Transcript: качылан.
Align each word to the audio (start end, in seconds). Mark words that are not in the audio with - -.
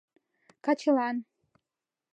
качылан. 0.65 1.17